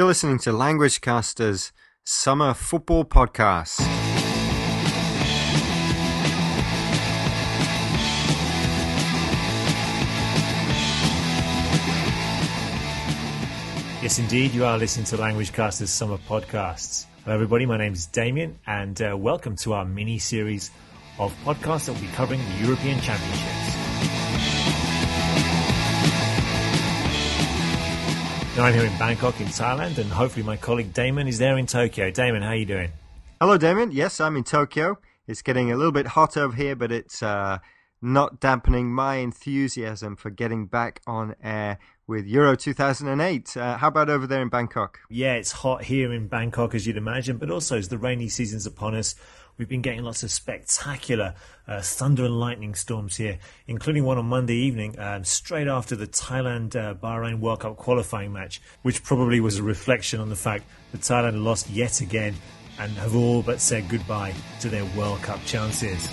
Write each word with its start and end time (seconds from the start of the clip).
You're 0.00 0.06
listening 0.06 0.38
to 0.38 0.52
Language 0.52 1.02
Caster's 1.02 1.72
Summer 2.04 2.54
Football 2.54 3.04
Podcast. 3.04 3.80
Yes, 14.00 14.18
indeed, 14.18 14.54
you 14.54 14.64
are 14.64 14.78
listening 14.78 15.04
to 15.04 15.18
Language 15.18 15.52
Caster's 15.52 15.90
Summer 15.90 16.16
Podcasts. 16.16 17.04
Hello, 17.24 17.34
everybody. 17.34 17.66
My 17.66 17.76
name 17.76 17.92
is 17.92 18.06
Damien, 18.06 18.58
and 18.66 19.02
uh, 19.02 19.14
welcome 19.18 19.54
to 19.56 19.74
our 19.74 19.84
mini 19.84 20.18
series 20.18 20.70
of 21.18 21.30
podcasts 21.44 21.84
that 21.84 21.92
will 21.92 22.00
be 22.00 22.08
covering 22.14 22.40
the 22.40 22.64
European 22.64 22.98
Championships. 23.02 23.89
I'm 28.60 28.74
here 28.74 28.84
in 28.84 28.98
Bangkok, 28.98 29.40
in 29.40 29.46
Thailand, 29.46 29.96
and 29.96 30.10
hopefully 30.10 30.44
my 30.44 30.56
colleague 30.56 30.92
Damon 30.92 31.26
is 31.26 31.38
there 31.38 31.56
in 31.56 31.66
Tokyo. 31.66 32.10
Damon, 32.10 32.42
how 32.42 32.50
are 32.50 32.56
you 32.56 32.66
doing? 32.66 32.90
Hello, 33.40 33.56
Damon. 33.56 33.90
Yes, 33.90 34.20
I'm 34.20 34.36
in 34.36 34.44
Tokyo. 34.44 34.98
It's 35.26 35.40
getting 35.40 35.72
a 35.72 35.76
little 35.76 35.92
bit 35.92 36.08
hot 36.08 36.36
over 36.36 36.54
here, 36.54 36.76
but 36.76 36.92
it's 36.92 37.22
uh, 37.22 37.58
not 38.02 38.38
dampening 38.38 38.92
my 38.92 39.16
enthusiasm 39.16 40.14
for 40.14 40.28
getting 40.28 40.66
back 40.66 41.00
on 41.06 41.36
air 41.42 41.78
with 42.06 42.26
Euro 42.26 42.54
2008. 42.54 43.56
Uh, 43.56 43.78
how 43.78 43.88
about 43.88 44.10
over 44.10 44.26
there 44.26 44.42
in 44.42 44.50
Bangkok? 44.50 44.98
Yeah, 45.08 45.34
it's 45.34 45.52
hot 45.52 45.84
here 45.84 46.12
in 46.12 46.28
Bangkok, 46.28 46.74
as 46.74 46.86
you'd 46.86 46.98
imagine, 46.98 47.38
but 47.38 47.50
also 47.50 47.78
as 47.78 47.88
the 47.88 47.96
rainy 47.96 48.28
season's 48.28 48.66
upon 48.66 48.94
us, 48.94 49.14
we've 49.60 49.68
been 49.68 49.82
getting 49.82 50.02
lots 50.02 50.22
of 50.22 50.30
spectacular 50.30 51.34
uh, 51.68 51.82
thunder 51.82 52.24
and 52.24 52.40
lightning 52.40 52.74
storms 52.74 53.16
here, 53.16 53.38
including 53.66 54.06
one 54.06 54.16
on 54.16 54.24
Monday 54.24 54.54
evening, 54.54 54.98
um, 54.98 55.22
straight 55.22 55.68
after 55.68 55.94
the 55.94 56.06
Thailand 56.06 56.74
uh, 56.74 56.94
Bahrain 56.94 57.40
World 57.40 57.60
Cup 57.60 57.76
qualifying 57.76 58.32
match, 58.32 58.62
which 58.80 59.02
probably 59.02 59.38
was 59.38 59.58
a 59.58 59.62
reflection 59.62 60.18
on 60.18 60.30
the 60.30 60.34
fact 60.34 60.64
that 60.92 61.02
Thailand 61.02 61.44
lost 61.44 61.68
yet 61.68 62.00
again 62.00 62.34
and 62.78 62.90
have 62.92 63.14
all 63.14 63.42
but 63.42 63.60
said 63.60 63.86
goodbye 63.90 64.32
to 64.60 64.70
their 64.70 64.86
World 64.96 65.20
Cup 65.20 65.38
chances. 65.44 66.08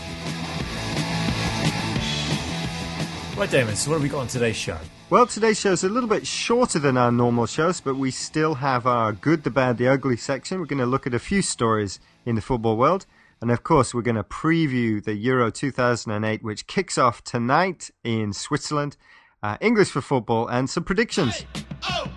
Right, 3.37 3.49
Damon, 3.49 3.77
so 3.77 3.91
what 3.91 3.95
have 3.95 4.03
we 4.03 4.09
got 4.09 4.19
on 4.19 4.27
today's 4.27 4.57
show? 4.57 4.77
Well, 5.09 5.25
today's 5.25 5.57
show 5.57 5.71
is 5.71 5.85
a 5.85 5.89
little 5.89 6.09
bit 6.09 6.27
shorter 6.27 6.79
than 6.79 6.97
our 6.97 7.13
normal 7.13 7.45
shows, 7.45 7.79
but 7.79 7.95
we 7.95 8.11
still 8.11 8.55
have 8.55 8.85
our 8.85 9.13
good, 9.13 9.45
the 9.45 9.49
bad, 9.49 9.77
the 9.77 9.87
ugly 9.87 10.17
section. 10.17 10.59
We're 10.59 10.65
going 10.65 10.79
to 10.79 10.85
look 10.85 11.07
at 11.07 11.13
a 11.13 11.19
few 11.19 11.41
stories 11.41 12.01
in 12.25 12.35
the 12.35 12.41
football 12.41 12.75
world. 12.75 13.05
And 13.41 13.51
of 13.51 13.63
course, 13.63 13.93
we're 13.93 14.01
going 14.01 14.15
to 14.15 14.23
preview 14.23 15.03
the 15.03 15.13
Euro 15.13 15.51
2008, 15.51 16.43
which 16.43 16.65
kicks 16.65 16.97
off 16.97 17.23
tonight 17.23 17.91
in 18.03 18.33
Switzerland. 18.33 18.97
Uh, 19.43 19.57
English 19.61 19.91
for 19.91 20.01
football 20.01 20.47
and 20.47 20.67
some 20.67 20.83
predictions. 20.83 21.35
Hey, 21.35 21.63
oh, 21.89 22.11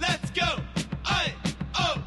let's 0.00 0.30
go. 0.30 0.46
Hey, 1.04 1.32
oh, 1.76 2.04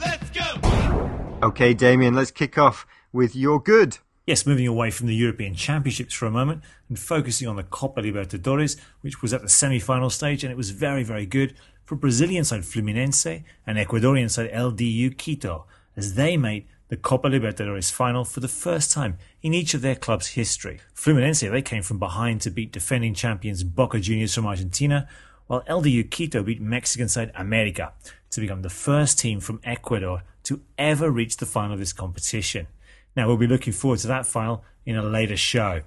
let's 0.00 0.30
go. 0.30 1.46
Okay, 1.46 1.72
Damien, 1.74 2.14
let's 2.14 2.32
kick 2.32 2.58
off 2.58 2.84
with 3.12 3.36
your 3.36 3.60
good. 3.60 3.98
Yes, 4.26 4.44
moving 4.44 4.66
away 4.66 4.90
from 4.90 5.06
the 5.06 5.14
European 5.14 5.54
Championships 5.54 6.12
for 6.12 6.26
a 6.26 6.30
moment 6.30 6.62
and 6.88 6.98
focusing 6.98 7.46
on 7.46 7.56
the 7.56 7.62
Copa 7.62 8.02
Libertadores, 8.02 8.76
which 9.00 9.22
was 9.22 9.32
at 9.32 9.42
the 9.42 9.48
semi-final 9.48 10.10
stage, 10.10 10.42
and 10.42 10.50
it 10.50 10.56
was 10.56 10.70
very, 10.70 11.04
very 11.04 11.24
good 11.24 11.54
for 11.84 11.94
Brazilian 11.94 12.44
side 12.44 12.62
Fluminense 12.62 13.44
and 13.66 13.78
Ecuadorian 13.78 14.28
side 14.28 14.52
LDU 14.52 15.16
Quito, 15.16 15.64
as 15.96 16.14
they 16.14 16.36
made 16.36 16.66
the 16.88 16.96
Copa 16.96 17.28
Libertadores 17.28 17.92
final 17.92 18.24
for 18.24 18.40
the 18.40 18.48
first 18.48 18.90
time 18.90 19.18
in 19.42 19.54
each 19.54 19.74
of 19.74 19.82
their 19.82 19.94
clubs' 19.94 20.28
history. 20.28 20.80
Fluminense, 20.94 21.48
they 21.48 21.62
came 21.62 21.82
from 21.82 21.98
behind 21.98 22.40
to 22.40 22.50
beat 22.50 22.72
defending 22.72 23.14
champions 23.14 23.62
Boca 23.62 24.00
Juniors 24.00 24.34
from 24.34 24.46
Argentina, 24.46 25.08
while 25.46 25.62
LDU 25.62 26.10
Quito 26.10 26.42
beat 26.42 26.60
Mexican 26.60 27.08
side 27.08 27.32
America 27.34 27.92
to 28.30 28.40
become 28.40 28.62
the 28.62 28.70
first 28.70 29.18
team 29.18 29.40
from 29.40 29.60
Ecuador 29.64 30.22
to 30.44 30.60
ever 30.76 31.10
reach 31.10 31.36
the 31.36 31.46
final 31.46 31.74
of 31.74 31.78
this 31.78 31.92
competition. 31.92 32.66
Now, 33.14 33.26
we'll 33.26 33.36
be 33.36 33.46
looking 33.46 33.72
forward 33.72 33.98
to 34.00 34.06
that 34.08 34.26
final 34.26 34.64
in 34.86 34.96
a 34.96 35.02
later 35.02 35.36
show. 35.36 35.82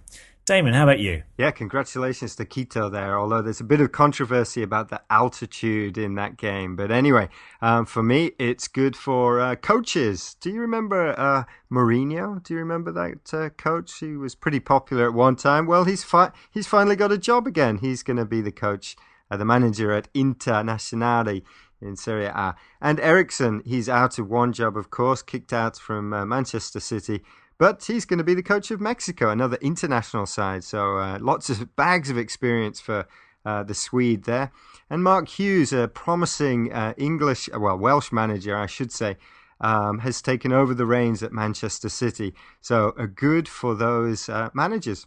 Damon, 0.51 0.73
how 0.73 0.83
about 0.83 0.99
you? 0.99 1.23
Yeah, 1.37 1.51
congratulations 1.51 2.35
to 2.35 2.43
Quito 2.43 2.89
there, 2.89 3.17
although 3.17 3.41
there's 3.41 3.61
a 3.61 3.63
bit 3.63 3.79
of 3.79 3.93
controversy 3.93 4.61
about 4.61 4.89
the 4.89 4.99
altitude 5.09 5.97
in 5.97 6.15
that 6.15 6.35
game. 6.35 6.75
But 6.75 6.91
anyway, 6.91 7.29
um, 7.61 7.85
for 7.85 8.03
me, 8.03 8.31
it's 8.37 8.67
good 8.67 8.97
for 8.97 9.39
uh, 9.39 9.55
coaches. 9.55 10.35
Do 10.41 10.49
you 10.49 10.59
remember 10.59 11.17
uh, 11.17 11.45
Mourinho? 11.71 12.43
Do 12.43 12.53
you 12.53 12.59
remember 12.59 12.91
that 12.91 13.33
uh, 13.33 13.49
coach? 13.51 13.99
He 13.99 14.17
was 14.17 14.35
pretty 14.35 14.59
popular 14.59 15.05
at 15.05 15.13
one 15.13 15.37
time. 15.37 15.67
Well, 15.67 15.85
he's, 15.85 16.03
fi- 16.03 16.33
he's 16.51 16.67
finally 16.67 16.97
got 16.97 17.13
a 17.13 17.17
job 17.17 17.47
again. 17.47 17.77
He's 17.77 18.03
going 18.03 18.17
to 18.17 18.25
be 18.25 18.41
the 18.41 18.51
coach, 18.51 18.97
uh, 19.31 19.37
the 19.37 19.45
manager 19.45 19.93
at 19.93 20.13
Internazionale 20.13 21.43
in 21.81 21.95
Serie 21.95 22.25
A. 22.25 22.55
And 22.81 22.99
Eriksson, 22.99 23.61
he's 23.65 23.87
out 23.87 24.19
of 24.19 24.29
one 24.29 24.51
job, 24.51 24.75
of 24.75 24.89
course, 24.89 25.21
kicked 25.21 25.53
out 25.53 25.77
from 25.77 26.11
uh, 26.11 26.25
Manchester 26.25 26.81
City. 26.81 27.21
But 27.61 27.83
he's 27.83 28.05
going 28.05 28.17
to 28.17 28.23
be 28.23 28.33
the 28.33 28.41
coach 28.41 28.71
of 28.71 28.81
Mexico, 28.81 29.29
another 29.29 29.57
international 29.61 30.25
side. 30.25 30.63
So 30.63 30.97
uh, 30.97 31.19
lots 31.21 31.47
of 31.51 31.75
bags 31.75 32.09
of 32.09 32.17
experience 32.17 32.79
for 32.79 33.05
uh, 33.45 33.61
the 33.61 33.75
Swede 33.75 34.23
there. 34.23 34.51
And 34.89 35.03
Mark 35.03 35.29
Hughes, 35.29 35.71
a 35.71 35.87
promising 35.87 36.73
uh, 36.73 36.95
English, 36.97 37.49
well, 37.55 37.77
Welsh 37.77 38.11
manager, 38.11 38.57
I 38.57 38.65
should 38.65 38.91
say, 38.91 39.15
um, 39.59 39.99
has 39.99 40.23
taken 40.23 40.51
over 40.51 40.73
the 40.73 40.87
reins 40.87 41.21
at 41.21 41.33
Manchester 41.33 41.87
City. 41.87 42.33
So 42.61 42.95
a 42.97 43.05
good 43.05 43.47
for 43.47 43.75
those 43.75 44.27
uh, 44.27 44.49
managers. 44.55 45.05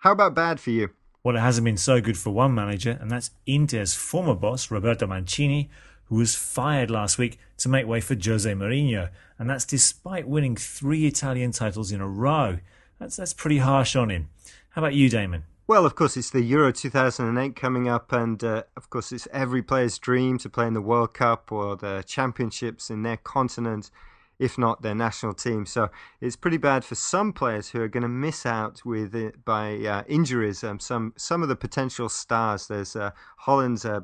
How 0.00 0.12
about 0.12 0.34
bad 0.34 0.60
for 0.60 0.72
you? 0.72 0.90
Well, 1.24 1.36
it 1.36 1.40
hasn't 1.40 1.64
been 1.64 1.78
so 1.78 2.02
good 2.02 2.18
for 2.18 2.28
one 2.28 2.54
manager, 2.54 2.98
and 3.00 3.10
that's 3.10 3.30
Inter's 3.46 3.94
former 3.94 4.34
boss, 4.34 4.70
Roberto 4.70 5.06
Mancini, 5.06 5.70
who 6.08 6.16
was 6.16 6.34
fired 6.34 6.90
last 6.90 7.18
week 7.18 7.38
to 7.58 7.68
make 7.68 7.86
way 7.86 8.00
for 8.00 8.14
Jose 8.14 8.50
Mourinho, 8.50 9.10
and 9.38 9.48
that's 9.48 9.64
despite 9.64 10.28
winning 10.28 10.56
three 10.56 11.06
Italian 11.06 11.52
titles 11.52 11.92
in 11.92 12.00
a 12.00 12.08
row. 12.08 12.58
That's 12.98 13.16
that's 13.16 13.34
pretty 13.34 13.58
harsh 13.58 13.96
on 13.96 14.10
him. 14.10 14.28
How 14.70 14.82
about 14.82 14.94
you, 14.94 15.08
Damon? 15.08 15.44
Well, 15.68 15.84
of 15.84 15.96
course, 15.96 16.16
it's 16.16 16.30
the 16.30 16.42
Euro 16.42 16.72
2008 16.72 17.56
coming 17.56 17.88
up, 17.88 18.12
and 18.12 18.42
uh, 18.44 18.62
of 18.76 18.88
course, 18.88 19.10
it's 19.10 19.26
every 19.32 19.62
player's 19.62 19.98
dream 19.98 20.38
to 20.38 20.48
play 20.48 20.68
in 20.68 20.74
the 20.74 20.80
World 20.80 21.12
Cup 21.12 21.50
or 21.50 21.74
the 21.74 22.04
championships 22.06 22.88
in 22.88 23.02
their 23.02 23.16
continent, 23.16 23.90
if 24.38 24.58
not 24.58 24.82
their 24.82 24.94
national 24.94 25.34
team. 25.34 25.66
So 25.66 25.88
it's 26.20 26.36
pretty 26.36 26.58
bad 26.58 26.84
for 26.84 26.94
some 26.94 27.32
players 27.32 27.70
who 27.70 27.80
are 27.80 27.88
going 27.88 28.02
to 28.02 28.08
miss 28.08 28.44
out 28.44 28.84
with 28.84 29.14
it 29.14 29.44
by 29.44 29.76
uh, 29.78 30.02
injuries. 30.08 30.62
Um, 30.62 30.80
some 30.80 31.14
some 31.16 31.42
of 31.42 31.48
the 31.48 31.56
potential 31.56 32.08
stars. 32.08 32.68
There's 32.68 32.96
uh, 32.96 33.10
Holland's 33.38 33.84
uh, 33.84 34.00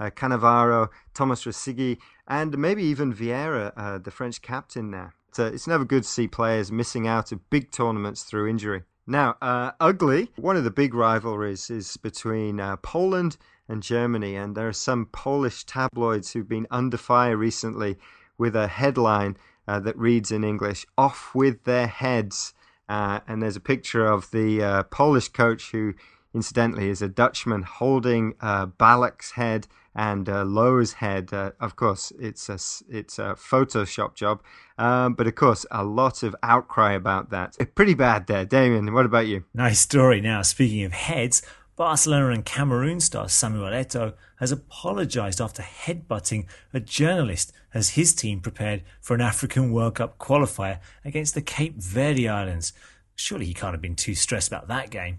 uh, 0.00 0.10
Cannavaro, 0.10 0.88
Thomas 1.14 1.44
Rosicky, 1.44 1.98
and 2.26 2.56
maybe 2.58 2.82
even 2.84 3.12
Vieira, 3.12 3.72
uh, 3.76 3.98
the 3.98 4.10
French 4.10 4.42
captain 4.42 4.90
There, 4.90 5.14
So 5.32 5.46
it's 5.46 5.66
never 5.66 5.84
good 5.84 6.04
to 6.04 6.08
see 6.08 6.28
players 6.28 6.70
missing 6.70 7.06
out 7.06 7.32
of 7.32 7.50
big 7.50 7.70
tournaments 7.70 8.22
through 8.22 8.48
injury. 8.48 8.82
Now, 9.06 9.36
uh, 9.40 9.72
ugly, 9.80 10.30
one 10.36 10.56
of 10.56 10.64
the 10.64 10.70
big 10.70 10.92
rivalries 10.92 11.70
is 11.70 11.96
between 11.96 12.60
uh, 12.60 12.76
Poland 12.76 13.38
and 13.66 13.82
Germany, 13.82 14.36
and 14.36 14.54
there 14.54 14.68
are 14.68 14.72
some 14.72 15.06
Polish 15.06 15.64
tabloids 15.64 16.32
who've 16.32 16.48
been 16.48 16.66
under 16.70 16.98
fire 16.98 17.36
recently 17.36 17.96
with 18.38 18.56
a 18.56 18.68
headline 18.68 19.36
uh, 19.66 19.80
that 19.80 19.98
reads 19.98 20.30
in 20.30 20.44
English, 20.44 20.86
Off 20.96 21.34
with 21.34 21.64
their 21.64 21.86
heads. 21.86 22.54
Uh, 22.88 23.20
and 23.28 23.42
there's 23.42 23.56
a 23.56 23.60
picture 23.60 24.06
of 24.06 24.30
the 24.30 24.62
uh, 24.62 24.82
Polish 24.84 25.28
coach 25.28 25.72
who 25.72 25.94
incidentally, 26.34 26.88
is 26.88 27.02
a 27.02 27.08
Dutchman 27.08 27.62
holding 27.62 28.34
uh, 28.40 28.66
Ballack's 28.66 29.32
head 29.32 29.66
and 29.94 30.28
uh, 30.28 30.44
Löw's 30.44 30.94
head. 30.94 31.32
Uh, 31.32 31.52
of 31.60 31.76
course, 31.76 32.12
it's 32.18 32.48
a 32.48 32.58
it's 32.88 33.18
a 33.18 33.34
Photoshop 33.34 34.14
job, 34.14 34.42
um, 34.78 35.14
but 35.14 35.26
of 35.26 35.34
course, 35.34 35.66
a 35.70 35.84
lot 35.84 36.22
of 36.22 36.36
outcry 36.42 36.92
about 36.92 37.30
that. 37.30 37.56
Pretty 37.74 37.94
bad 37.94 38.26
there, 38.26 38.44
Damien. 38.44 38.92
What 38.92 39.06
about 39.06 39.26
you? 39.26 39.44
Nice 39.54 39.80
story. 39.80 40.20
Now, 40.20 40.42
speaking 40.42 40.84
of 40.84 40.92
heads. 40.92 41.42
Barcelona 41.78 42.30
and 42.30 42.44
Cameroon 42.44 42.98
star 42.98 43.28
Samuel 43.28 43.72
Eto'o 43.72 44.14
has 44.40 44.50
apologised 44.50 45.40
after 45.40 45.62
headbutting 45.62 46.46
a 46.74 46.80
journalist 46.80 47.52
as 47.72 47.90
his 47.90 48.12
team 48.12 48.40
prepared 48.40 48.82
for 49.00 49.14
an 49.14 49.20
African 49.20 49.70
World 49.70 49.94
Cup 49.94 50.18
qualifier 50.18 50.80
against 51.04 51.34
the 51.34 51.40
Cape 51.40 51.76
Verde 51.76 52.28
Islands. 52.28 52.72
Surely 53.14 53.46
he 53.46 53.54
can't 53.54 53.74
have 53.74 53.80
been 53.80 53.94
too 53.94 54.16
stressed 54.16 54.48
about 54.48 54.66
that 54.66 54.90
game. 54.90 55.18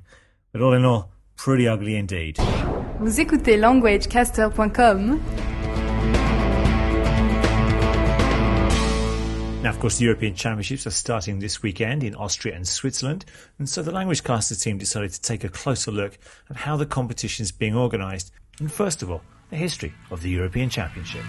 But 0.52 0.62
all 0.62 0.74
in 0.74 0.84
all, 0.84 1.14
pretty 1.38 1.66
ugly 1.66 1.96
indeed. 1.96 2.38
Vous 3.00 3.18
écoutez 3.22 3.58
languagecaster.com 3.58 5.22
Now, 9.62 9.72
of 9.72 9.80
course, 9.82 9.98
the 9.98 10.06
European 10.06 10.36
Championships 10.36 10.88
are 10.88 10.92
starting 10.92 11.40
this 11.40 11.62
weekend 11.62 12.02
in 12.02 12.16
Austria 12.16 12.56
and 12.56 12.66
Switzerland, 12.66 13.26
and 13.58 13.68
so 13.68 13.84
the 13.84 13.92
Language 13.92 14.24
Caster 14.24 14.56
team 14.56 14.78
decided 14.78 15.12
to 15.12 15.22
take 15.22 15.44
a 15.44 15.50
closer 15.50 15.92
look 15.92 16.18
at 16.50 16.56
how 16.56 16.78
the 16.78 16.86
competition 16.86 17.44
is 17.44 17.52
being 17.52 17.76
organised, 17.76 18.32
and 18.62 18.72
first 18.72 19.02
of 19.04 19.12
all, 19.12 19.22
the 19.50 19.58
history 19.58 19.94
of 20.12 20.22
the 20.22 20.30
European 20.30 20.70
Championship. 20.70 21.24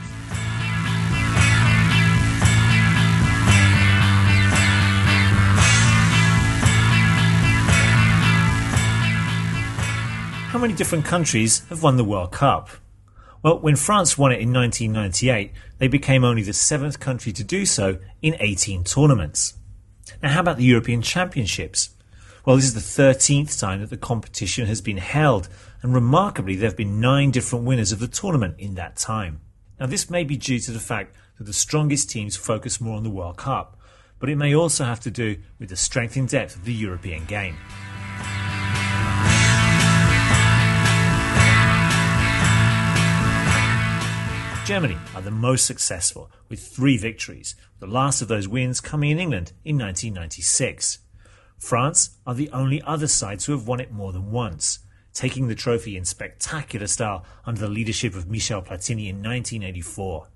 How 10.50 10.59
many 10.61 10.75
different 10.75 11.05
countries 11.05 11.67
have 11.69 11.83
won 11.83 11.97
the 11.97 12.05
World 12.05 12.31
Cup? 12.31 12.71
Well, 13.43 13.59
when 13.59 13.77
France 13.77 14.19
won 14.19 14.33
it 14.33 14.41
in 14.41 14.53
1998, 14.53 15.53
they 15.79 15.89
became 15.89 16.25
only 16.25 16.43
the 16.43 16.53
seventh 16.53 17.01
country 17.01 17.33
to 17.33 17.43
do 17.43 17.65
so 17.65 17.99
in 18.21 18.37
18 18.39 18.85
tournaments. 18.85 19.55
Now, 20.23 20.31
how 20.31 20.41
about 20.41 20.59
the 20.59 20.65
European 20.65 21.01
Championships? 21.01 21.91
Well, 22.45 22.57
this 22.57 22.67
is 22.67 22.75
the 22.75 23.03
13th 23.03 23.59
time 23.59 23.81
that 23.81 23.91
the 23.91 23.97
competition 23.97 24.67
has 24.67 24.83
been 24.83 24.99
held, 24.99 25.49
and 25.83 25.95
remarkably, 25.95 26.55
there 26.55 26.69
have 26.69 26.77
been 26.77 27.01
nine 27.01 27.31
different 27.31 27.65
winners 27.65 27.93
of 27.93 27.99
the 27.99 28.09
tournament 28.09 28.57
in 28.59 28.75
that 28.75 28.97
time. 28.97 29.41
Now, 29.79 29.87
this 29.87 30.11
may 30.11 30.25
be 30.25 30.37
due 30.37 30.59
to 30.61 30.71
the 30.71 30.79
fact 30.79 31.17
that 31.39 31.45
the 31.45 31.55
strongest 31.55 32.11
teams 32.11 32.37
focus 32.37 32.81
more 32.81 32.97
on 32.97 33.05
the 33.05 33.11
World 33.11 33.39
Cup, 33.39 33.79
but 34.19 34.29
it 34.29 34.37
may 34.37 34.55
also 34.55 34.85
have 34.85 35.01
to 35.01 35.11
do 35.11 35.39
with 35.59 35.71
the 35.71 35.77
strength 35.77 36.17
and 36.17 36.29
depth 36.29 36.57
of 36.57 36.65
the 36.67 36.75
European 36.75 37.25
game. 37.25 37.57
Germany 44.71 44.99
are 45.17 45.21
the 45.21 45.33
most 45.33 45.67
successful, 45.67 46.31
with 46.49 46.65
three 46.65 46.97
victories, 46.97 47.57
the 47.81 47.89
last 47.89 48.23
of 48.23 48.29
those 48.29 48.47
wins 48.47 48.81
coming 48.81 49.11
in 49.11 49.19
England 49.19 49.53
in 49.65 49.77
1996. 49.77 51.01
France 51.59 52.11
are 52.25 52.37
the 52.37 52.49
only 52.51 52.81
other 52.83 53.09
side 53.09 53.41
to 53.41 53.51
have 53.51 53.67
won 53.67 53.81
it 53.81 53.91
more 53.91 54.13
than 54.13 54.31
once, 54.31 54.79
taking 55.13 55.49
the 55.49 55.57
trophy 55.57 55.97
in 55.97 56.05
spectacular 56.05 56.87
style 56.87 57.25
under 57.45 57.63
the 57.63 57.69
leadership 57.69 58.15
of 58.15 58.31
Michel 58.31 58.63
Platini 58.63 59.09
in 59.09 59.17
1984. 59.17 60.29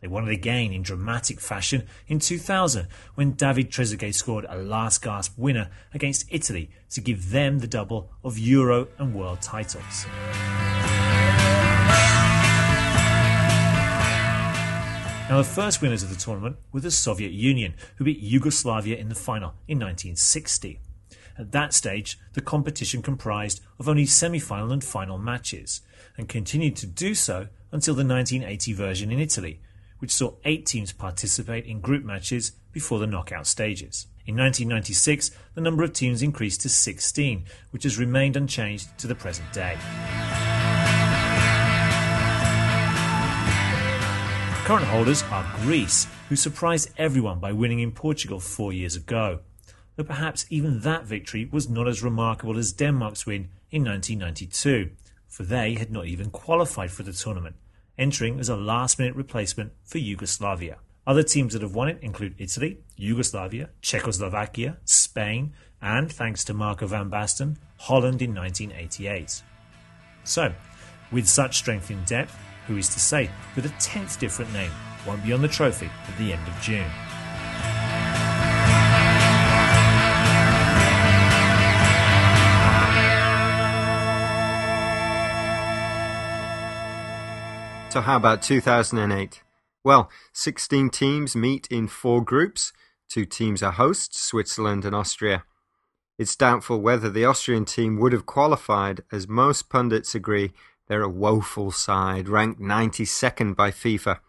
They 0.00 0.06
won 0.06 0.28
it 0.28 0.32
again 0.32 0.72
in 0.72 0.82
dramatic 0.82 1.40
fashion 1.40 1.88
in 2.06 2.20
2000 2.20 2.86
when 3.16 3.32
David 3.32 3.72
Trezeguet 3.72 4.14
scored 4.14 4.46
a 4.48 4.58
last 4.58 5.02
gasp 5.02 5.36
winner 5.36 5.70
against 5.92 6.28
Italy 6.30 6.70
to 6.90 7.00
give 7.00 7.30
them 7.30 7.58
the 7.58 7.66
double 7.66 8.12
of 8.22 8.38
Euro 8.38 8.86
and 8.98 9.12
World 9.12 9.42
titles. 9.42 10.06
The 15.36 15.44
first 15.44 15.82
winners 15.82 16.02
of 16.02 16.08
the 16.08 16.16
tournament 16.16 16.56
were 16.72 16.80
the 16.80 16.90
Soviet 16.90 17.30
Union, 17.30 17.74
who 17.96 18.04
beat 18.04 18.20
Yugoslavia 18.20 18.96
in 18.96 19.10
the 19.10 19.14
final 19.14 19.50
in 19.68 19.78
1960. 19.78 20.80
At 21.36 21.52
that 21.52 21.74
stage, 21.74 22.18
the 22.32 22.40
competition 22.40 23.02
comprised 23.02 23.60
of 23.78 23.86
only 23.86 24.06
semi 24.06 24.38
final 24.38 24.72
and 24.72 24.82
final 24.82 25.18
matches, 25.18 25.82
and 26.16 26.26
continued 26.26 26.74
to 26.76 26.86
do 26.86 27.14
so 27.14 27.48
until 27.70 27.94
the 27.94 28.02
1980 28.02 28.72
version 28.72 29.12
in 29.12 29.20
Italy, 29.20 29.60
which 29.98 30.14
saw 30.14 30.36
eight 30.46 30.64
teams 30.64 30.94
participate 30.94 31.66
in 31.66 31.80
group 31.80 32.02
matches 32.02 32.52
before 32.72 32.98
the 32.98 33.06
knockout 33.06 33.46
stages. 33.46 34.06
In 34.24 34.36
1996, 34.36 35.32
the 35.54 35.60
number 35.60 35.84
of 35.84 35.92
teams 35.92 36.22
increased 36.22 36.62
to 36.62 36.70
16, 36.70 37.44
which 37.72 37.82
has 37.82 37.98
remained 37.98 38.36
unchanged 38.36 38.96
to 38.96 39.06
the 39.06 39.14
present 39.14 39.52
day. 39.52 39.76
Current 44.66 44.86
holders 44.86 45.22
are 45.30 45.46
Greece, 45.60 46.08
who 46.28 46.34
surprised 46.34 46.90
everyone 46.98 47.38
by 47.38 47.52
winning 47.52 47.78
in 47.78 47.92
Portugal 47.92 48.40
four 48.40 48.72
years 48.72 48.96
ago. 48.96 49.38
Though 49.94 50.02
perhaps 50.02 50.44
even 50.50 50.80
that 50.80 51.04
victory 51.04 51.44
was 51.44 51.70
not 51.70 51.86
as 51.86 52.02
remarkable 52.02 52.58
as 52.58 52.72
Denmark's 52.72 53.26
win 53.26 53.48
in 53.70 53.84
1992, 53.84 54.90
for 55.28 55.44
they 55.44 55.74
had 55.74 55.92
not 55.92 56.06
even 56.06 56.30
qualified 56.30 56.90
for 56.90 57.04
the 57.04 57.12
tournament, 57.12 57.54
entering 57.96 58.40
as 58.40 58.48
a 58.48 58.56
last 58.56 58.98
minute 58.98 59.14
replacement 59.14 59.70
for 59.84 59.98
Yugoslavia. 59.98 60.78
Other 61.06 61.22
teams 61.22 61.52
that 61.52 61.62
have 61.62 61.76
won 61.76 61.88
it 61.88 62.02
include 62.02 62.34
Italy, 62.36 62.78
Yugoslavia, 62.96 63.70
Czechoslovakia, 63.82 64.78
Spain, 64.84 65.52
and, 65.80 66.10
thanks 66.10 66.42
to 66.42 66.52
Marco 66.52 66.88
van 66.88 67.08
Basten, 67.08 67.56
Holland 67.78 68.20
in 68.20 68.34
1988. 68.34 69.44
So, 70.24 70.52
with 71.12 71.28
such 71.28 71.56
strength 71.56 71.88
in 71.88 72.02
depth, 72.02 72.36
who 72.66 72.76
is 72.76 72.88
to 72.90 73.00
say 73.00 73.30
that 73.54 73.64
a 73.64 73.70
tenth 73.78 74.18
different 74.18 74.52
name 74.52 74.70
won't 75.06 75.24
be 75.24 75.32
on 75.32 75.42
the 75.42 75.48
trophy 75.48 75.90
at 76.08 76.18
the 76.18 76.32
end 76.32 76.46
of 76.48 76.60
June. 76.60 76.90
So, 87.90 88.02
how 88.02 88.16
about 88.16 88.42
2008? 88.42 89.42
Well, 89.82 90.10
16 90.34 90.90
teams 90.90 91.34
meet 91.34 91.66
in 91.68 91.86
four 91.86 92.22
groups. 92.22 92.74
Two 93.08 93.24
teams 93.24 93.62
are 93.62 93.72
hosts, 93.72 94.20
Switzerland 94.20 94.84
and 94.84 94.94
Austria. 94.94 95.44
It's 96.18 96.36
doubtful 96.36 96.80
whether 96.80 97.08
the 97.08 97.24
Austrian 97.24 97.64
team 97.64 97.98
would 98.00 98.12
have 98.12 98.26
qualified, 98.26 99.02
as 99.12 99.28
most 99.28 99.70
pundits 99.70 100.14
agree 100.14 100.52
they're 100.88 101.02
a 101.02 101.08
woeful 101.08 101.70
side, 101.70 102.28
ranked 102.28 102.60
92nd 102.60 103.56
by 103.56 103.70
FIFA. 103.70 104.20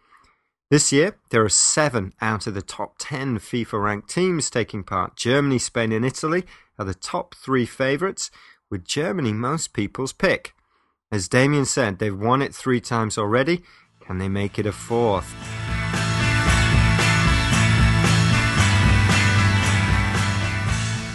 This 0.70 0.92
year, 0.92 1.18
there 1.30 1.44
are 1.46 1.50
seven 1.50 2.14
out 2.20 2.48
of 2.48 2.54
the 2.54 2.62
top 2.62 2.96
10 3.00 3.40
FIFA 3.40 3.84
ranked 3.84 4.10
teams 4.10 4.50
taking 4.50 4.84
part. 4.84 5.16
Germany, 5.16 5.60
Spain, 5.60 5.92
and 5.92 6.06
Italy 6.06 6.46
are 6.78 6.86
the 6.86 6.94
top 6.94 7.36
three 7.36 7.66
favourites, 7.66 8.32
with 8.70 8.84
Germany 8.84 9.32
most 9.32 9.72
people's 9.72 10.12
pick. 10.12 10.54
As 11.10 11.30
Damien 11.30 11.66
said, 11.66 12.00
they've 12.00 12.20
won 12.20 12.42
it 12.42 12.54
three 12.54 12.82
times 12.82 13.18
already. 13.18 13.64
Can 14.02 14.18
they 14.18 14.28
make 14.28 14.60
it 14.60 14.66
a 14.66 14.74
fourth? 14.74 15.34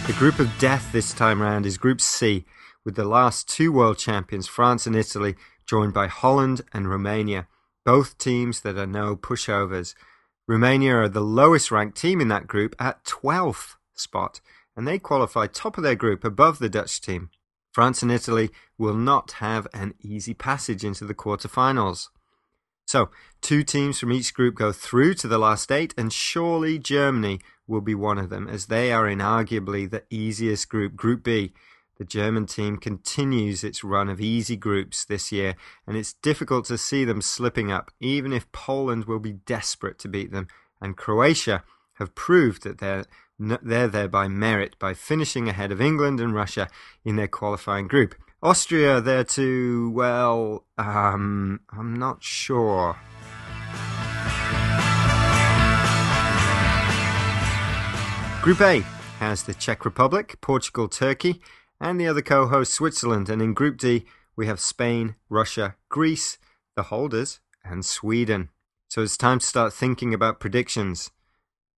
The 0.07 0.13
group 0.13 0.39
of 0.39 0.49
death 0.57 0.91
this 0.91 1.13
time 1.13 1.41
round 1.41 1.65
is 1.65 1.77
Group 1.77 2.01
C, 2.01 2.43
with 2.85 2.95
the 2.95 3.05
last 3.05 3.47
two 3.47 3.71
world 3.71 3.97
champions, 3.97 4.47
France 4.47 4.85
and 4.85 4.95
Italy, 4.95 5.35
joined 5.65 5.93
by 5.93 6.07
Holland 6.07 6.61
and 6.73 6.89
Romania, 6.89 7.47
both 7.85 8.17
teams 8.17 8.61
that 8.61 8.77
are 8.77 8.87
no 8.87 9.15
pushovers. 9.15 9.95
Romania 10.47 10.95
are 10.95 11.09
the 11.09 11.21
lowest 11.21 11.71
ranked 11.71 11.97
team 11.97 12.19
in 12.19 12.27
that 12.27 12.47
group 12.47 12.75
at 12.79 13.03
12th 13.05 13.75
spot, 13.93 14.41
and 14.75 14.87
they 14.87 14.99
qualify 14.99 15.47
top 15.47 15.77
of 15.77 15.83
their 15.83 15.95
group 15.95 16.23
above 16.23 16.59
the 16.59 16.69
Dutch 16.69 16.99
team. 16.99 17.29
France 17.71 18.03
and 18.03 18.11
Italy 18.11 18.51
will 18.77 18.93
not 18.93 19.33
have 19.33 19.67
an 19.73 19.95
easy 20.01 20.33
passage 20.33 20.83
into 20.83 21.05
the 21.05 21.15
quarterfinals. 21.15 22.09
So, 22.85 23.09
two 23.41 23.63
teams 23.63 23.99
from 23.99 24.11
each 24.11 24.33
group 24.33 24.55
go 24.55 24.71
through 24.71 25.15
to 25.15 25.27
the 25.27 25.37
last 25.37 25.71
eight, 25.71 25.93
and 25.97 26.11
surely 26.11 26.77
Germany 26.77 27.39
will 27.65 27.81
be 27.81 27.95
one 27.95 28.17
of 28.17 28.29
them, 28.29 28.47
as 28.47 28.67
they 28.67 28.91
are 28.91 29.07
in 29.07 29.19
arguably 29.19 29.89
the 29.89 30.03
easiest 30.09 30.69
group, 30.69 30.95
Group 30.95 31.23
B. 31.23 31.53
The 31.97 32.05
German 32.05 32.47
team 32.47 32.77
continues 32.77 33.63
its 33.63 33.83
run 33.83 34.09
of 34.09 34.19
easy 34.19 34.55
groups 34.55 35.05
this 35.05 35.31
year, 35.31 35.55
and 35.85 35.95
it's 35.95 36.13
difficult 36.13 36.65
to 36.65 36.77
see 36.77 37.05
them 37.05 37.21
slipping 37.21 37.71
up, 37.71 37.91
even 37.99 38.33
if 38.33 38.51
Poland 38.51 39.05
will 39.05 39.19
be 39.19 39.33
desperate 39.33 39.99
to 39.99 40.07
beat 40.07 40.31
them, 40.31 40.47
and 40.81 40.97
Croatia 40.97 41.63
have 41.93 42.15
proved 42.15 42.63
that 42.63 42.79
they're 42.79 43.05
they're 43.39 43.87
there 43.87 44.07
by 44.07 44.27
merit 44.27 44.77
by 44.79 44.93
finishing 44.93 45.49
ahead 45.49 45.71
of 45.71 45.81
England 45.81 46.19
and 46.19 46.33
Russia 46.33 46.67
in 47.03 47.15
their 47.15 47.27
qualifying 47.27 47.87
group. 47.87 48.15
Austria 48.41 48.99
there 49.01 49.23
too, 49.23 49.91
well, 49.91 50.65
um, 50.77 51.61
I'm 51.71 51.93
not 51.95 52.23
sure. 52.23 52.97
Group 58.41 58.61
A 58.61 58.81
has 59.19 59.43
the 59.43 59.53
Czech 59.53 59.85
Republic, 59.85 60.35
Portugal, 60.41 60.89
Turkey, 60.89 61.41
and 61.83 61.99
the 61.99 62.07
other 62.07 62.21
co 62.21 62.47
host 62.47 62.73
Switzerland. 62.73 63.29
And 63.29 63.41
in 63.41 63.53
Group 63.53 63.77
D, 63.77 64.05
we 64.35 64.47
have 64.47 64.59
Spain, 64.59 65.15
Russia, 65.29 65.75
Greece, 65.89 66.39
the 66.75 66.83
holders, 66.83 67.41
and 67.63 67.85
Sweden. 67.85 68.49
So 68.87 69.01
it's 69.01 69.17
time 69.17 69.39
to 69.39 69.45
start 69.45 69.73
thinking 69.73 70.13
about 70.13 70.39
predictions. 70.39 71.11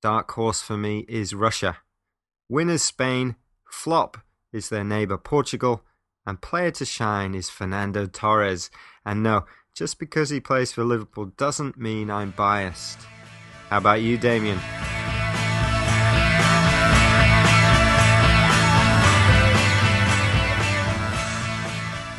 Dark 0.03 0.31
horse 0.33 0.61
for 0.61 0.77
me 0.77 1.07
is 1.09 1.35
Russia. 1.35 1.79
Winners 2.49 2.83
Spain, 2.83 3.37
flop 3.71 4.19
is 4.53 4.69
their 4.69 4.85
neighbour 4.85 5.17
Portugal, 5.17 5.83
and 6.27 6.41
player 6.41 6.71
to 6.73 6.85
shine 6.85 7.35
is 7.35 7.49
Fernando 7.49 8.07
Torres. 8.07 8.71
And 9.07 9.23
no, 9.23 9.47
just 9.75 9.99
because 9.99 10.29
he 10.29 10.39
plays 10.39 10.71
for 10.71 10.85
Liverpool 10.85 11.33
doesn't 11.37 11.79
mean 11.79 12.11
I'm 12.11 12.33
biased. 12.33 12.99
How 13.71 13.79
about 13.79 14.03
you, 14.03 14.19
Damien? 14.19 14.61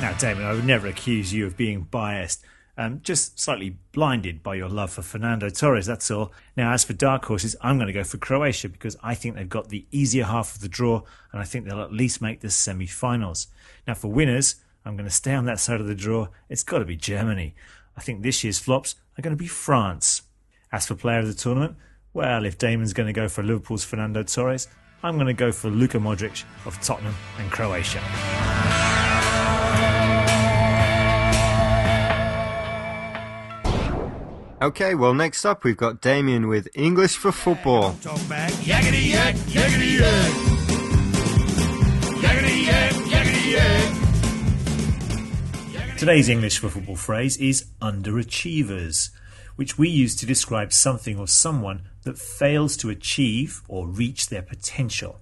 Now, 0.06 0.14
Damon, 0.14 0.46
I 0.46 0.54
would 0.54 0.66
never 0.66 0.86
accuse 0.86 1.34
you 1.34 1.48
of 1.48 1.58
being 1.58 1.82
biased. 1.82 2.46
Um, 2.78 3.02
just 3.02 3.40
slightly 3.40 3.80
blinded 3.92 4.44
by 4.44 4.54
your 4.54 4.70
love 4.70 4.92
for 4.92 5.02
Fernando 5.02 5.50
Torres, 5.50 5.88
that's 5.88 6.12
all. 6.12 6.32
Now, 6.56 6.74
as 6.74 6.84
for 6.84 6.94
dark 6.94 7.26
horses, 7.26 7.56
I'm 7.60 7.78
going 7.78 7.88
to 7.88 7.94
go 7.94 8.04
for 8.04 8.20
Croatia 8.20 8.70
because 8.70 8.96
I 9.02 9.16
think 9.16 9.34
they've 9.34 9.50
got 9.50 9.70
the 9.70 9.88
easier 9.90 10.26
half 10.26 10.54
of 10.54 10.62
the 10.62 10.68
draw 10.68 11.02
and 11.32 11.42
I 11.42 11.44
think 11.44 11.66
they'll 11.66 11.82
at 11.82 11.92
least 11.92 12.22
make 12.22 12.42
the 12.42 12.52
semi 12.52 12.86
finals. 12.86 13.48
Now, 13.88 13.96
for 13.96 14.10
winners, 14.10 14.58
I'm 14.86 14.96
going 14.96 15.10
to 15.10 15.12
stay 15.12 15.34
on 15.34 15.46
that 15.46 15.60
side 15.60 15.82
of 15.82 15.88
the 15.88 15.96
draw. 15.96 16.28
It's 16.50 16.62
got 16.62 16.78
to 16.78 16.86
be 16.86 16.96
Germany. 16.96 17.56
I 17.98 18.02
think 18.02 18.22
this 18.22 18.44
year's 18.44 18.60
flops 18.60 18.94
are 19.18 19.24
going 19.24 19.36
to 19.36 19.44
be 19.44 19.48
France. 19.48 20.22
As 20.72 20.86
for 20.86 20.94
player 20.94 21.18
of 21.18 21.26
the 21.26 21.34
tournament, 21.34 21.78
well, 22.14 22.46
if 22.46 22.60
Damon's 22.60 22.94
going 22.94 23.08
to 23.08 23.14
go 23.14 23.28
for 23.28 23.42
Liverpool's 23.42 23.84
Fernando 23.84 24.22
Torres, 24.22 24.68
I'm 25.02 25.16
going 25.16 25.26
to 25.26 25.34
go 25.34 25.52
for 25.52 25.72
Luka 25.72 25.98
Modric 25.98 26.44
of 26.68 26.80
Tottenham 26.80 27.16
and 27.40 27.50
Croatia. 27.50 28.04
Okay, 34.66 34.96
well, 34.96 35.14
next 35.14 35.46
up 35.46 35.64
we've 35.64 35.78
got 35.78 36.02
Damien 36.02 36.48
with 36.48 36.68
English 36.74 37.18
for 37.18 37.32
Football. 37.32 37.94
Talk 38.02 38.18
back. 38.28 38.52
Yakety 38.66 39.12
yak, 39.12 39.36
yakety 39.36 40.00
yak. 40.00 40.32
Yakety 42.24 42.66
yak, 42.66 42.94
yakety 43.14 43.52
yak. 45.72 45.98
Today's 46.00 46.30
English 46.30 46.58
for 46.58 46.70
football 46.70 46.96
phrase 46.96 47.38
is 47.38 47.68
underachievers, 47.80 49.12
which 49.56 49.78
we 49.78 49.88
use 49.88 50.16
to 50.16 50.26
describe 50.26 50.74
something 50.74 51.20
or 51.20 51.28
someone 51.28 51.84
that 52.02 52.18
fails 52.18 52.76
to 52.78 52.90
achieve 52.90 53.62
or 53.68 53.86
reach 53.86 54.30
their 54.30 54.42
potential. 54.42 55.20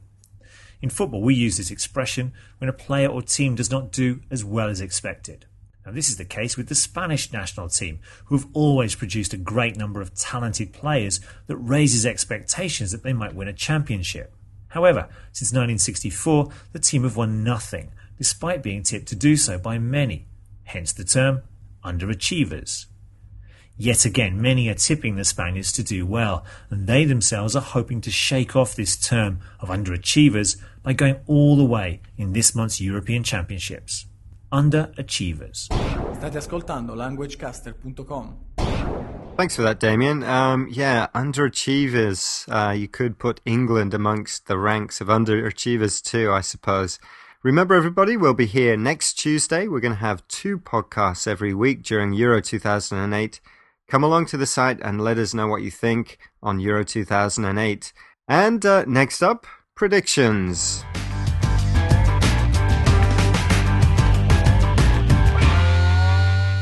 In 0.82 0.90
football, 0.90 1.22
we 1.22 1.36
use 1.36 1.58
this 1.58 1.70
expression 1.70 2.32
when 2.60 2.70
a 2.70 2.74
player 2.74 3.10
or 3.10 3.22
team 3.22 3.56
does 3.56 3.70
not 3.70 3.92
do 3.92 4.22
as 4.32 4.46
well 4.46 4.70
as 4.70 4.80
expected. 4.80 5.48
Now, 5.86 5.92
this 5.92 6.10
is 6.10 6.18
the 6.18 6.26
case 6.26 6.56
with 6.56 6.70
the 6.70 6.76
Spanish 6.76 7.34
national 7.34 7.68
team, 7.70 8.00
who 8.26 8.38
have 8.38 8.48
always 8.54 8.96
produced 8.96 9.34
a 9.34 9.38
great 9.38 9.76
number 9.76 10.02
of 10.02 10.16
talented 10.16 10.72
players 10.72 11.20
that 11.48 11.58
raises 11.58 12.06
expectations 12.06 12.92
that 12.92 13.04
they 13.04 13.14
might 13.14 13.36
win 13.36 13.50
a 13.50 13.54
championship. 13.54 14.34
However, 14.70 15.10
since 15.34 15.52
1964, 15.52 16.50
the 16.72 16.80
team 16.80 17.04
have 17.04 17.18
won 17.18 17.44
nothing, 17.44 17.92
despite 18.18 18.64
being 18.64 18.82
tipped 18.82 19.08
to 19.10 19.16
do 19.16 19.36
so 19.36 19.58
by 19.58 19.78
many, 19.78 20.26
hence 20.64 20.94
the 20.94 21.04
term 21.04 21.42
underachievers. 21.84 22.86
Yet 23.76 24.06
again, 24.06 24.42
many 24.42 24.70
are 24.70 24.76
tipping 24.76 25.16
the 25.16 25.26
Spaniards 25.26 25.72
to 25.74 25.84
do 25.84 26.06
well, 26.06 26.46
and 26.70 26.88
they 26.88 27.06
themselves 27.06 27.56
are 27.56 27.62
hoping 27.62 28.02
to 28.02 28.12
shake 28.12 28.56
off 28.56 28.76
this 28.76 28.96
term 28.96 29.42
of 29.60 29.70
underachievers 29.70 30.58
by 30.84 30.94
going 30.94 31.18
all 31.26 31.56
the 31.56 31.66
way 31.66 32.02
in 32.16 32.34
this 32.34 32.56
month's 32.56 32.80
European 32.80 33.24
Championships. 33.24 34.06
Underachievers. 34.54 35.66
State 36.18 36.38
ascoltando 36.38 36.96
languagecaster.com. 36.96 38.38
Thanks 39.36 39.56
for 39.56 39.64
that, 39.64 39.80
Damien. 39.80 40.24
Um, 40.24 40.68
yeah, 40.70 41.08
underachievers. 41.16 42.46
Uh, 42.48 42.72
you 42.72 42.88
could 42.88 43.18
put 43.18 43.42
England 43.46 43.96
amongst 43.96 44.46
the 44.46 44.60
ranks 44.60 45.02
of 45.02 45.08
underachievers 45.08 46.04
too, 46.04 46.32
I 46.32 46.42
suppose. 46.42 47.00
Remember, 47.42 47.74
everybody, 47.74 48.16
we'll 48.16 48.36
be 48.36 48.46
here 48.46 48.78
next 48.78 49.16
Tuesday. 49.16 49.68
We're 49.68 49.80
going 49.80 49.96
to 49.96 50.00
have 50.00 50.26
two 50.28 50.60
podcasts 50.60 51.28
every 51.28 51.56
week 51.56 51.82
during 51.82 52.14
Euro 52.14 52.40
2008. 52.40 53.42
Come 53.90 54.04
along 54.04 54.28
to 54.28 54.38
the 54.38 54.46
site 54.46 54.80
and 54.82 55.02
let 55.02 55.18
us 55.18 55.34
know 55.34 55.48
what 55.48 55.64
you 55.64 55.72
think 55.72 56.20
on 56.44 56.60
Euro 56.60 56.86
2008. 56.86 57.92
And 58.28 58.66
uh, 58.66 58.86
next 58.86 59.24
up, 59.24 59.48
predictions. 59.76 60.86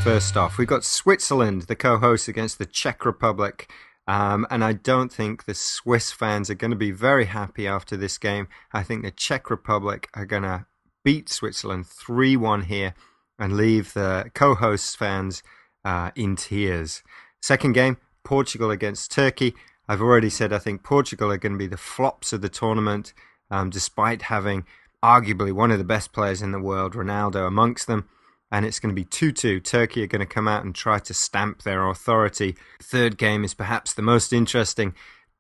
First 0.04 0.36
off, 0.36 0.58
we've 0.58 0.68
got 0.68 0.84
Switzerland, 0.84 1.64
the 1.64 1.76
co 1.76 2.00
host, 2.00 2.28
against 2.28 2.58
the 2.58 2.66
Czech 2.66 3.06
Republic. 3.06 3.72
Um, 4.08 4.48
and 4.50 4.64
I 4.64 4.74
don't 4.74 5.14
think 5.14 5.46
the 5.46 5.54
Swiss 5.54 6.12
fans 6.12 6.50
are 6.50 6.56
going 6.56 6.72
to 6.72 6.78
be 6.78 6.90
very 6.90 7.26
happy 7.26 7.68
after 7.68 7.96
this 7.96 8.18
game. 8.18 8.48
I 8.74 8.82
think 8.82 9.04
the 9.04 9.12
Czech 9.12 9.52
Republic 9.52 10.10
are 10.16 10.26
going 10.26 10.42
to 10.42 10.66
beat 11.06 11.30
Switzerland 11.30 11.86
3 11.86 12.36
1 12.36 12.64
here 12.64 12.96
and 13.38 13.56
leave 13.56 13.94
the 13.94 14.32
co 14.34 14.56
host 14.56 14.98
fans 14.98 15.44
uh, 15.86 16.10
in 16.16 16.36
tears. 16.36 17.04
Second 17.40 17.74
game, 17.74 17.98
Portugal 18.24 18.72
against 18.72 19.12
Turkey. 19.12 19.54
I've 19.88 20.02
already 20.02 20.32
said 20.32 20.52
I 20.52 20.58
think 20.58 20.82
Portugal 20.82 21.32
are 21.32 21.38
going 21.38 21.54
to 21.54 21.60
be 21.60 21.68
the 21.68 21.78
flops 21.78 22.34
of 22.34 22.42
the 22.42 22.50
tournament, 22.50 23.14
um, 23.52 23.70
despite 23.70 24.24
having 24.24 24.66
arguably 25.04 25.52
one 25.52 25.70
of 25.70 25.78
the 25.78 25.84
best 25.84 26.12
players 26.12 26.42
in 26.42 26.52
the 26.52 26.60
world, 26.60 26.96
Ronaldo, 26.96 27.46
amongst 27.46 27.86
them 27.86 28.10
and 28.52 28.66
it's 28.66 28.80
going 28.80 28.94
to 28.94 29.00
be 29.00 29.06
2 29.06 29.32
2. 29.32 29.60
Turkey 29.62 30.04
are 30.04 30.08
going 30.08 30.20
to 30.20 30.26
come 30.26 30.48
out 30.48 30.66
and 30.66 30.76
try 30.76 31.00
to 31.00 31.14
stamp 31.14 31.64
their 31.64 31.88
authority. 31.88 32.56
Third 32.82 33.18
game 33.18 33.44
is 33.44 33.54
perhaps 33.54 33.94
the 33.94 34.02
most 34.02 34.34
interesting. 34.34 34.94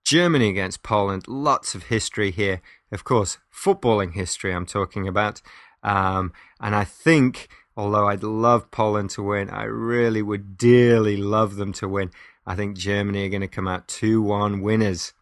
Germany 0.03 0.49
against 0.49 0.81
Poland. 0.81 1.27
Lots 1.27 1.75
of 1.75 1.83
history 1.83 2.31
here. 2.31 2.61
Of 2.91 3.03
course, 3.03 3.37
footballing 3.53 4.13
history 4.13 4.53
I'm 4.53 4.65
talking 4.65 5.07
about. 5.07 5.41
Um, 5.83 6.33
and 6.59 6.75
I 6.75 6.83
think, 6.83 7.49
although 7.75 8.07
I'd 8.07 8.23
love 8.23 8.71
Poland 8.71 9.09
to 9.11 9.23
win, 9.23 9.49
I 9.49 9.63
really 9.63 10.21
would 10.21 10.57
dearly 10.57 11.17
love 11.17 11.55
them 11.55 11.73
to 11.73 11.87
win. 11.87 12.11
I 12.45 12.55
think 12.55 12.77
Germany 12.77 13.25
are 13.25 13.29
going 13.29 13.41
to 13.41 13.47
come 13.47 13.67
out 13.67 13.87
2 13.87 14.21
1 14.21 14.61
winners. 14.61 15.13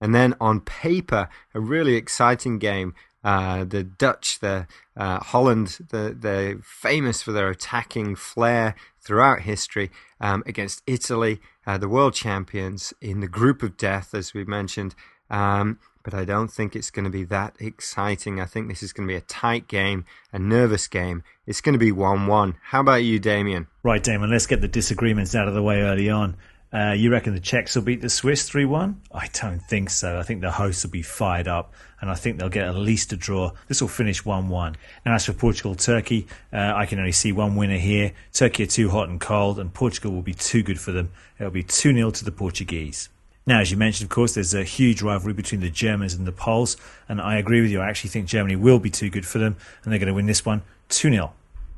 And 0.00 0.14
then 0.14 0.34
on 0.40 0.60
paper, 0.60 1.28
a 1.54 1.60
really 1.60 1.96
exciting 1.96 2.58
game 2.58 2.94
uh, 3.24 3.64
the 3.64 3.82
Dutch, 3.82 4.38
the 4.40 4.66
uh, 4.96 5.20
Holland, 5.20 5.78
the, 5.90 6.16
they're 6.18 6.58
famous 6.58 7.22
for 7.22 7.32
their 7.32 7.50
attacking 7.50 8.16
flair 8.16 8.74
throughout 9.00 9.42
history 9.42 9.90
um, 10.20 10.42
against 10.46 10.82
Italy, 10.86 11.40
uh, 11.66 11.78
the 11.78 11.88
world 11.88 12.14
champions 12.14 12.92
in 13.00 13.20
the 13.20 13.28
group 13.28 13.62
of 13.62 13.76
death, 13.76 14.14
as 14.14 14.34
we 14.34 14.44
mentioned. 14.44 14.94
Um, 15.30 15.78
but 16.02 16.14
I 16.14 16.24
don't 16.24 16.48
think 16.48 16.74
it's 16.74 16.90
going 16.90 17.04
to 17.04 17.10
be 17.10 17.24
that 17.24 17.56
exciting. 17.60 18.40
I 18.40 18.46
think 18.46 18.68
this 18.68 18.82
is 18.82 18.92
going 18.92 19.06
to 19.06 19.12
be 19.12 19.16
a 19.16 19.20
tight 19.20 19.68
game, 19.68 20.06
a 20.32 20.38
nervous 20.38 20.88
game. 20.88 21.22
It's 21.46 21.60
going 21.60 21.74
to 21.74 21.78
be 21.78 21.92
1 21.92 22.26
1. 22.26 22.56
How 22.62 22.80
about 22.80 23.04
you, 23.04 23.18
Damien? 23.18 23.66
Right, 23.82 24.02
Damien, 24.02 24.30
let's 24.30 24.46
get 24.46 24.60
the 24.60 24.68
disagreements 24.68 25.34
out 25.34 25.48
of 25.48 25.54
the 25.54 25.62
way 25.62 25.82
early 25.82 26.08
on. 26.08 26.36
Uh, 26.70 26.92
you 26.92 27.10
reckon 27.10 27.32
the 27.32 27.40
Czechs 27.40 27.74
will 27.74 27.82
beat 27.82 28.02
the 28.02 28.10
Swiss 28.10 28.46
3 28.46 28.66
1? 28.66 29.00
I 29.12 29.28
don't 29.32 29.60
think 29.60 29.88
so. 29.88 30.18
I 30.18 30.22
think 30.22 30.42
the 30.42 30.50
hosts 30.50 30.84
will 30.84 30.90
be 30.90 31.00
fired 31.00 31.48
up, 31.48 31.72
and 32.00 32.10
I 32.10 32.14
think 32.14 32.38
they'll 32.38 32.50
get 32.50 32.66
at 32.66 32.74
least 32.74 33.12
a 33.12 33.16
draw. 33.16 33.52
This 33.68 33.80
will 33.80 33.88
finish 33.88 34.24
1 34.24 34.48
1. 34.48 34.76
And 35.04 35.14
as 35.14 35.24
for 35.24 35.32
Portugal 35.32 35.74
Turkey, 35.74 36.26
uh, 36.52 36.74
I 36.76 36.84
can 36.84 36.98
only 36.98 37.12
see 37.12 37.32
one 37.32 37.56
winner 37.56 37.78
here. 37.78 38.12
Turkey 38.34 38.64
are 38.64 38.66
too 38.66 38.90
hot 38.90 39.08
and 39.08 39.18
cold, 39.18 39.58
and 39.58 39.72
Portugal 39.72 40.12
will 40.12 40.22
be 40.22 40.34
too 40.34 40.62
good 40.62 40.78
for 40.78 40.92
them. 40.92 41.10
It'll 41.38 41.50
be 41.50 41.62
2 41.62 41.94
0 41.94 42.10
to 42.10 42.24
the 42.24 42.32
Portuguese. 42.32 43.08
Now, 43.46 43.60
as 43.60 43.70
you 43.70 43.78
mentioned, 43.78 44.10
of 44.10 44.14
course, 44.14 44.34
there's 44.34 44.52
a 44.52 44.62
huge 44.62 45.00
rivalry 45.00 45.32
between 45.32 45.62
the 45.62 45.70
Germans 45.70 46.12
and 46.12 46.26
the 46.26 46.32
Poles, 46.32 46.76
and 47.08 47.18
I 47.18 47.38
agree 47.38 47.62
with 47.62 47.70
you. 47.70 47.80
I 47.80 47.88
actually 47.88 48.10
think 48.10 48.26
Germany 48.26 48.56
will 48.56 48.78
be 48.78 48.90
too 48.90 49.08
good 49.08 49.24
for 49.24 49.38
them, 49.38 49.56
and 49.82 49.90
they're 49.90 49.98
going 49.98 50.08
to 50.08 50.14
win 50.14 50.26
this 50.26 50.44
one 50.44 50.60
2 50.90 51.10
0. 51.10 51.32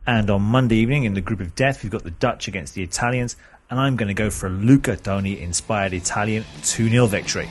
And 0.04 0.28
on 0.30 0.42
Monday 0.42 0.78
evening, 0.78 1.04
in 1.04 1.14
the 1.14 1.20
group 1.20 1.38
of 1.38 1.54
death, 1.54 1.84
we've 1.84 1.92
got 1.92 2.02
the 2.02 2.10
Dutch 2.10 2.48
against 2.48 2.74
the 2.74 2.82
Italians, 2.82 3.36
and 3.70 3.78
I'm 3.78 3.96
going 3.96 4.08
to 4.08 4.14
go 4.14 4.30
for 4.30 4.48
a 4.48 4.50
Luca 4.50 4.96
Toni 4.96 5.40
inspired 5.40 5.92
Italian 5.92 6.44
2 6.64 6.88
0 6.88 7.06
victory. 7.06 7.48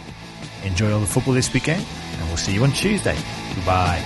Enjoy 0.63 0.91
all 0.91 0.99
the 0.99 1.07
football 1.07 1.33
this 1.33 1.51
weekend, 1.53 1.85
and 2.17 2.27
we'll 2.27 2.37
see 2.37 2.53
you 2.53 2.63
on 2.63 2.71
Tuesday. 2.73 3.17
Goodbye. 3.55 4.03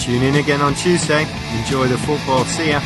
Tune 0.00 0.22
in 0.22 0.34
again 0.34 0.60
on 0.60 0.74
Tuesday. 0.74 1.26
Enjoy 1.58 1.86
the 1.86 1.98
football. 1.98 2.44
See 2.44 2.70
ya. 2.70 2.80